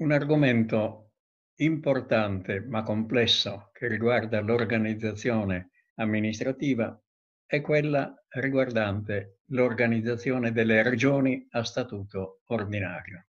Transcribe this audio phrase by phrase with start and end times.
[0.00, 1.10] Un argomento
[1.56, 6.98] importante ma complesso che riguarda l'organizzazione amministrativa
[7.44, 13.26] è quella riguardante l'organizzazione delle regioni a statuto ordinario.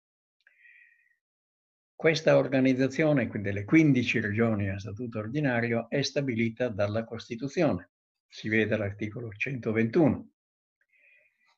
[1.93, 7.91] Questa organizzazione, delle 15 regioni a statuto ordinario, è stabilita dalla Costituzione,
[8.29, 10.29] si vede all'articolo 121,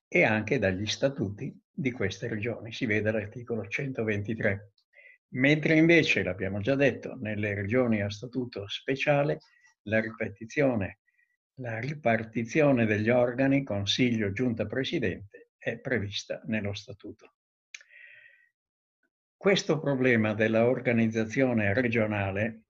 [0.07, 4.71] e anche dagli statuti di queste regioni, si vede all'articolo 123.
[5.33, 9.39] Mentre invece, l'abbiamo già detto, nelle regioni a statuto speciale
[9.83, 10.99] la ripetizione,
[11.55, 17.33] la ripartizione degli organi, consiglio, giunta, presidente, è prevista nello statuto.
[19.35, 22.65] Questo problema della organizzazione regionale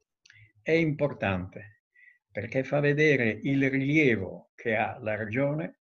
[0.62, 1.82] è importante
[2.32, 5.80] perché fa vedere il rilievo che ha la regione,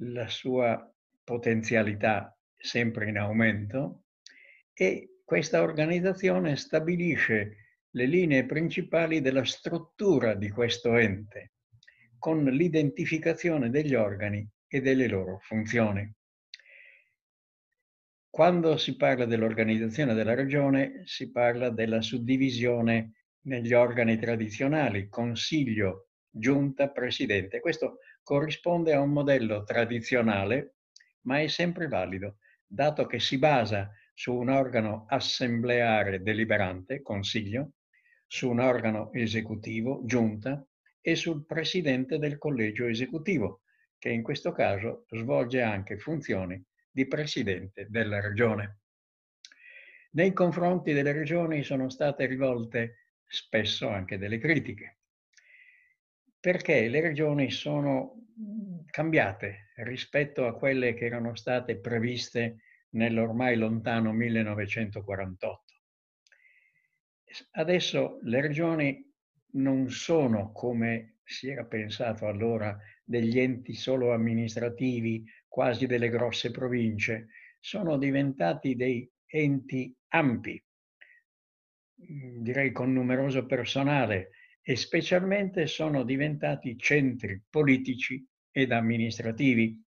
[0.00, 0.90] la sua
[1.22, 4.04] potenzialità sempre in aumento
[4.72, 7.56] e questa organizzazione stabilisce
[7.90, 11.52] le linee principali della struttura di questo ente,
[12.18, 16.10] con l'identificazione degli organi e delle loro funzioni.
[18.30, 26.88] Quando si parla dell'organizzazione della regione, si parla della suddivisione negli organi tradizionali, consiglio, giunta,
[26.88, 27.60] presidente.
[27.60, 30.76] Questo corrisponde a un modello tradizionale,
[31.26, 37.74] ma è sempre valido, dato che si basa su un organo assembleare deliberante, consiglio,
[38.26, 40.66] su un organo esecutivo, giunta,
[41.00, 43.62] e sul presidente del collegio esecutivo,
[43.96, 48.80] che in questo caso svolge anche funzioni di presidente della regione.
[50.10, 54.98] Nei confronti delle regioni sono state rivolte spesso anche delle critiche,
[56.40, 58.16] perché le regioni sono
[58.90, 65.64] cambiate rispetto a quelle che erano state previste nell'ormai lontano 1948.
[67.52, 69.12] Adesso le regioni
[69.52, 77.28] non sono, come si era pensato allora, degli enti solo amministrativi, quasi delle grosse province,
[77.58, 80.62] sono diventati dei enti ampi,
[81.94, 84.30] direi con numeroso personale,
[84.62, 89.82] e specialmente sono diventati centri politici ed amministrativi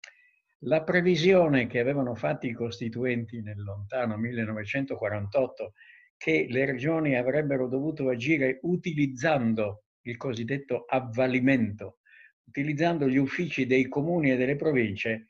[0.63, 5.75] la previsione che avevano fatto i costituenti nel lontano 1948
[6.17, 11.99] che le regioni avrebbero dovuto agire utilizzando il cosiddetto avvalimento,
[12.45, 15.27] utilizzando gli uffici dei comuni e delle province,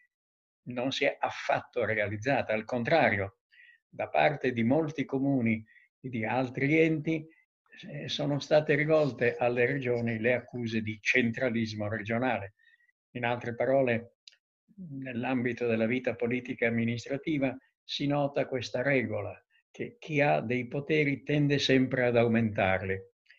[0.68, 2.54] non si è affatto realizzata.
[2.54, 3.40] Al contrario,
[3.86, 5.62] da parte di molti comuni
[6.00, 7.26] e di altri enti
[7.90, 12.54] eh, sono state rivolte alle regioni le accuse di centralismo regionale.
[13.12, 14.17] In altre parole,
[14.90, 19.32] nell'ambito della vita politica e amministrativa si nota questa regola,
[19.70, 22.98] che chi ha dei poteri tende sempre ad aumentarli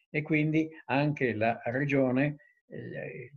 [0.09, 3.31] e quindi anche la regione eh,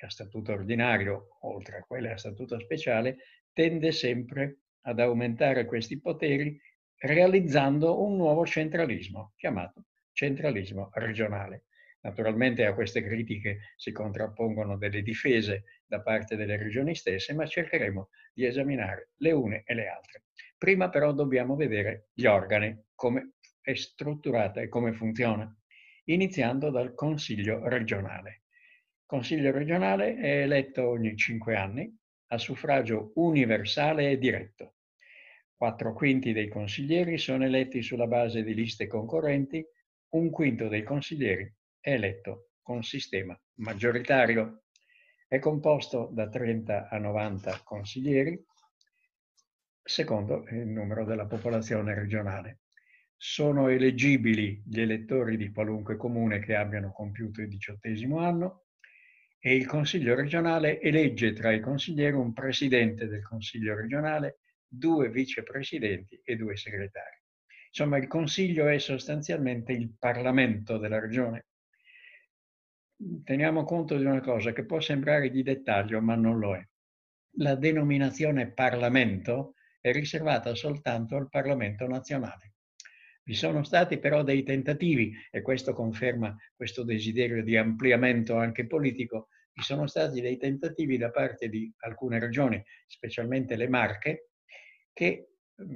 [0.00, 3.16] a statuto ordinario, oltre a quelle a statuto speciale,
[3.52, 6.60] tende sempre ad aumentare questi poteri
[6.96, 9.84] realizzando un nuovo centralismo chiamato
[10.14, 11.64] centralismo regionale.
[12.04, 18.10] Naturalmente a queste critiche si contrappongono delle difese da parte delle regioni stesse, ma cercheremo
[18.34, 20.24] di esaminare le une e le altre.
[20.58, 25.50] Prima però dobbiamo vedere gli organi, come è strutturata e come funziona,
[26.04, 28.42] iniziando dal Consiglio regionale.
[28.50, 31.90] Il Consiglio regionale è eletto ogni cinque anni
[32.28, 34.74] a suffragio universale e diretto.
[35.56, 39.64] Quattro quinti dei consiglieri sono eletti sulla base di liste concorrenti,
[40.10, 41.50] un quinto dei consiglieri
[41.84, 44.62] è eletto con sistema maggioritario.
[45.28, 48.42] È composto da 30 a 90 consiglieri,
[49.82, 52.60] secondo il numero della popolazione regionale.
[53.14, 58.64] Sono eleggibili gli elettori di qualunque comune che abbiano compiuto il diciottesimo anno
[59.38, 66.18] e il Consiglio regionale elegge tra i consiglieri un presidente del Consiglio regionale, due vicepresidenti
[66.24, 67.20] e due segretari.
[67.66, 71.44] Insomma, il Consiglio è sostanzialmente il Parlamento della regione
[73.24, 76.66] teniamo conto di una cosa che può sembrare di dettaglio, ma non lo è.
[77.38, 82.52] La denominazione Parlamento è riservata soltanto al Parlamento nazionale.
[83.24, 89.28] Vi sono stati però dei tentativi, e questo conferma questo desiderio di ampliamento anche politico,
[89.54, 94.30] vi sono stati dei tentativi da parte di alcune regioni, specialmente le Marche,
[94.92, 95.28] che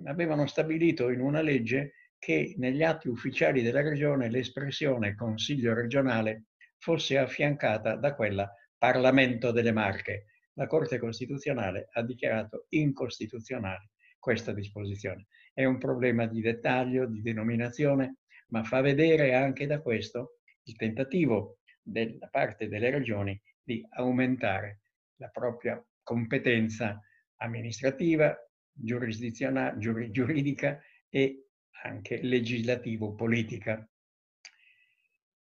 [0.04, 6.47] avevano stabilito in una legge che negli atti ufficiali della regione l'espressione Consiglio regionale
[6.78, 10.26] fosse affiancata da quella Parlamento delle Marche.
[10.54, 15.26] La Corte Costituzionale ha dichiarato incostituzionale questa disposizione.
[15.52, 21.58] È un problema di dettaglio, di denominazione, ma fa vedere anche da questo il tentativo
[21.82, 24.80] da parte delle regioni di aumentare
[25.16, 27.00] la propria competenza
[27.36, 28.36] amministrativa,
[28.72, 31.48] giurisdizionale, giuridica e
[31.82, 33.88] anche legislativo-politica.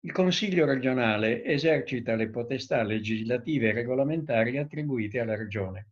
[0.03, 5.89] Il Consiglio regionale esercita le potestà legislative e regolamentari attribuite alla Regione.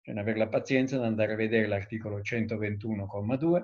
[0.00, 3.62] Bisogna avere la pazienza di andare a vedere l'articolo 121,2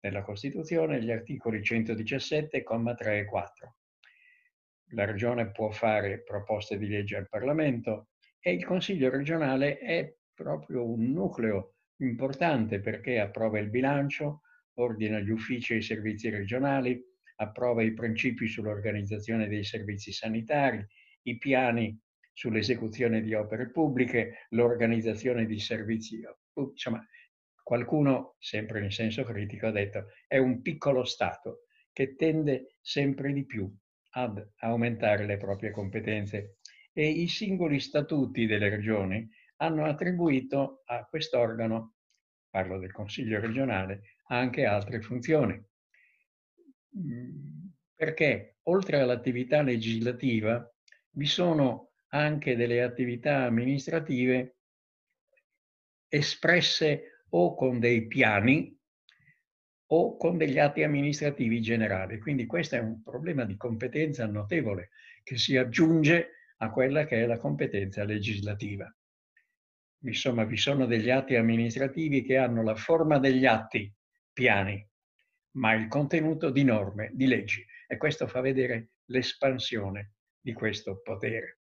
[0.00, 3.76] della Costituzione e gli articoli 117,3 e 4.
[4.92, 8.08] La Regione può fare proposte di legge al Parlamento
[8.40, 14.40] e il Consiglio regionale è proprio un nucleo importante perché approva il bilancio,
[14.76, 16.98] ordina gli uffici e i servizi regionali,
[17.36, 20.84] approva i principi sull'organizzazione dei servizi sanitari,
[21.22, 21.98] i piani
[22.32, 26.20] sull'esecuzione di opere pubbliche, l'organizzazione di servizi.
[26.54, 27.04] Insomma,
[27.62, 31.62] qualcuno, sempre in senso critico, ha detto è un piccolo Stato
[31.92, 33.74] che tende sempre di più
[34.10, 36.58] ad aumentare le proprie competenze
[36.92, 41.94] e i singoli statuti delle regioni hanno attribuito a quest'organo,
[42.50, 45.62] parlo del Consiglio regionale, anche altre funzioni.
[46.98, 50.66] Mm, perché oltre all'attività legislativa
[51.10, 54.56] vi sono anche delle attività amministrative
[56.08, 58.74] espresse o con dei piani
[59.88, 62.18] o con degli atti amministrativi generali.
[62.18, 64.90] Quindi questo è un problema di competenza notevole
[65.22, 68.92] che si aggiunge a quella che è la competenza legislativa.
[70.04, 73.92] Insomma, vi sono degli atti amministrativi che hanno la forma degli atti
[74.32, 74.86] piani,
[75.56, 77.64] ma il contenuto di norme, di leggi.
[77.86, 81.60] E questo fa vedere l'espansione di questo potere.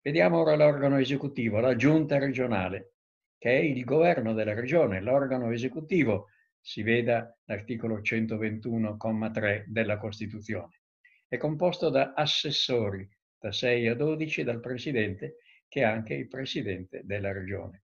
[0.00, 2.94] Vediamo ora l'organo esecutivo, la giunta regionale,
[3.38, 6.28] che è il governo della regione, l'organo esecutivo,
[6.60, 10.80] si veda l'articolo 121,3 della Costituzione.
[11.26, 13.08] È composto da assessori,
[13.38, 17.84] da 6 a 12, dal presidente, che è anche il presidente della regione.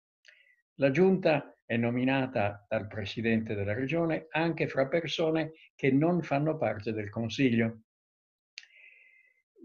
[0.75, 6.93] La giunta è nominata dal presidente della regione anche fra persone che non fanno parte
[6.93, 7.81] del Consiglio.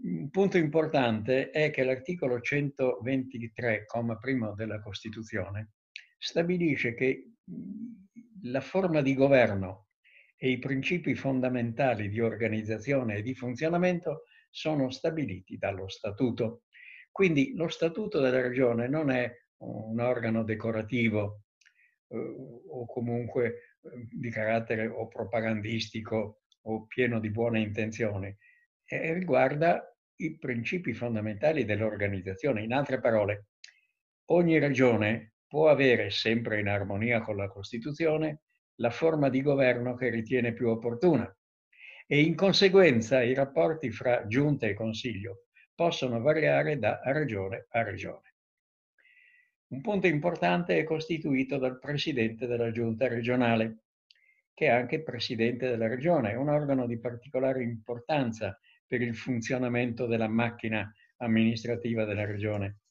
[0.03, 3.85] Un punto importante è che l'articolo 123,
[4.19, 5.75] primo della Costituzione,
[6.17, 7.35] stabilisce che
[8.41, 9.87] la forma di governo
[10.35, 16.63] e i principi fondamentali di organizzazione e di funzionamento sono stabiliti dallo Statuto.
[17.09, 21.42] Quindi lo Statuto della Regione non è un organo decorativo
[22.17, 28.35] o comunque eh, di carattere o propagandistico o pieno di buone intenzioni,
[28.85, 29.83] e riguarda
[30.17, 32.63] i principi fondamentali dell'organizzazione.
[32.63, 33.47] In altre parole,
[34.31, 38.43] ogni regione può avere, sempre in armonia con la Costituzione,
[38.75, 41.31] la forma di governo che ritiene più opportuna
[42.07, 45.45] e in conseguenza i rapporti fra giunta e consiglio
[45.75, 48.32] possono variare da regione a regione.
[49.73, 53.85] Un punto importante è costituito dal presidente della giunta regionale,
[54.53, 58.55] che è anche presidente della regione, un organo di particolare importanza
[58.85, 62.81] per il funzionamento della macchina amministrativa della regione.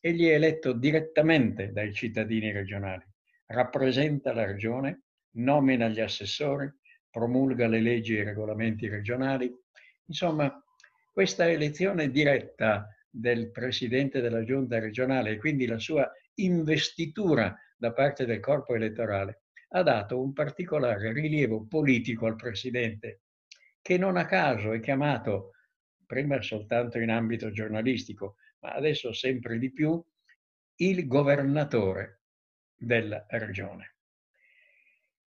[0.00, 3.04] Egli è eletto direttamente dai cittadini regionali,
[3.46, 5.02] rappresenta la regione,
[5.36, 6.68] nomina gli assessori,
[7.10, 9.48] promulga le leggi e i regolamenti regionali.
[10.06, 10.52] Insomma,
[11.12, 18.26] questa elezione diretta del presidente della giunta regionale e quindi la sua investitura da parte
[18.26, 23.20] del corpo elettorale ha dato un particolare rilievo politico al presidente,
[23.80, 25.52] che non a caso è chiamato,
[26.04, 30.02] prima soltanto in ambito giornalistico, ma adesso sempre di più,
[30.76, 32.22] il governatore
[32.74, 33.94] della regione.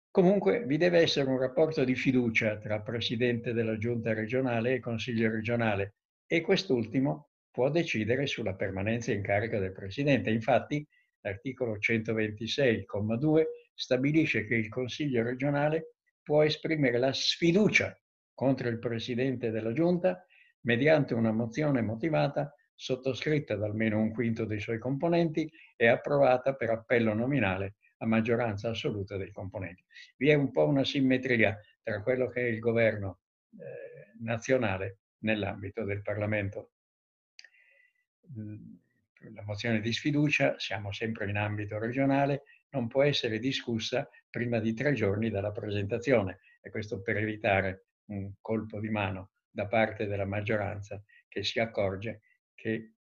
[0.09, 5.29] Comunque vi deve essere un rapporto di fiducia tra presidente della giunta regionale e consiglio
[5.29, 10.31] regionale e quest'ultimo può decidere sulla permanenza in carica del Presidente.
[10.31, 10.83] Infatti,
[11.21, 13.43] l'articolo 126,2
[13.75, 17.95] stabilisce che il Consiglio regionale può esprimere la sfiducia
[18.33, 20.25] contro il Presidente della Giunta
[20.61, 26.71] mediante una mozione motivata sottoscritta da almeno un quinto dei suoi componenti e approvata per
[26.71, 29.85] appello nominale a maggioranza assoluta dei componenti.
[30.17, 33.19] Vi è un po' una simmetria tra quello che è il governo
[33.51, 36.72] eh, nazionale nell'ambito del Parlamento
[39.31, 44.73] la mozione di sfiducia, siamo sempre in ambito regionale, non può essere discussa prima di
[44.73, 50.25] tre giorni dalla presentazione e questo per evitare un colpo di mano da parte della
[50.25, 52.21] maggioranza che si accorge
[52.55, 52.93] che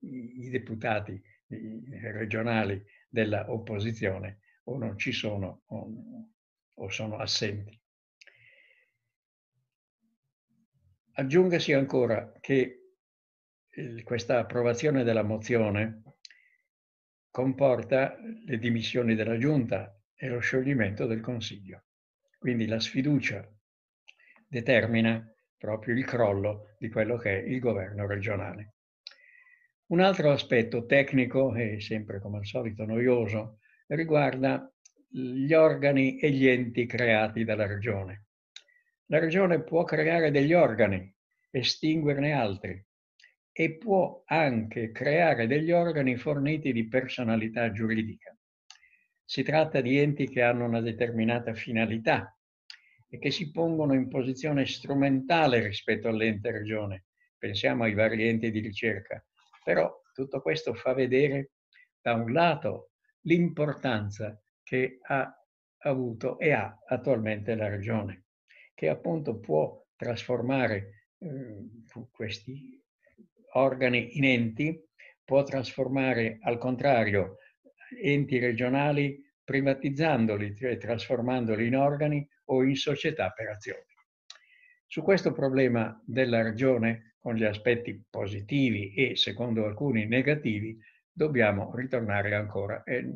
[0.00, 7.80] i deputati regionali della opposizione o non ci sono o sono assenti.
[11.12, 12.77] Aggiungasi ancora che
[14.02, 16.02] questa approvazione della mozione
[17.30, 18.16] comporta
[18.46, 21.84] le dimissioni della Giunta e lo scioglimento del Consiglio.
[22.38, 23.48] Quindi la sfiducia
[24.48, 25.24] determina
[25.56, 28.74] proprio il crollo di quello che è il governo regionale.
[29.86, 34.70] Un altro aspetto tecnico e sempre come al solito noioso riguarda
[35.08, 38.26] gli organi e gli enti creati dalla regione.
[39.06, 41.14] La regione può creare degli organi,
[41.50, 42.86] estinguerne altri
[43.60, 48.32] e può anche creare degli organi forniti di personalità giuridica.
[49.24, 52.38] Si tratta di enti che hanno una determinata finalità
[53.08, 57.06] e che si pongono in posizione strumentale rispetto all'ente regione.
[57.36, 59.20] Pensiamo ai vari enti di ricerca.
[59.64, 61.50] Però tutto questo fa vedere
[62.00, 65.36] da un lato l'importanza che ha
[65.78, 68.26] avuto e ha attualmente la regione,
[68.72, 71.66] che appunto può trasformare eh,
[72.12, 72.77] questi
[73.52, 74.82] organi in enti,
[75.24, 77.36] può trasformare al contrario
[78.02, 83.84] enti regionali privatizzandoli, cioè trasformandoli in organi o in società per azioni.
[84.86, 90.78] Su questo problema della regione, con gli aspetti positivi e secondo alcuni negativi,
[91.10, 93.06] dobbiamo ritornare ancora e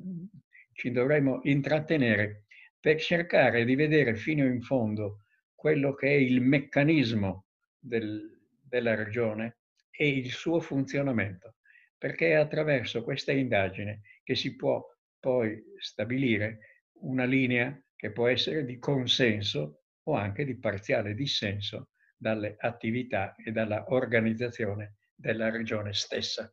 [0.73, 2.45] ci dovremo intrattenere
[2.81, 5.25] per cercare di vedere fino in fondo
[5.55, 7.47] quello che è il meccanismo
[7.79, 9.59] del, della regione
[9.95, 11.57] e il suo funzionamento,
[11.97, 14.85] perché è attraverso questa indagine che si può
[15.21, 22.57] poi stabilire una linea che può essere di consenso o anche di parziale dissenso dalle
[22.59, 26.53] attività e dalla organizzazione della regione stessa.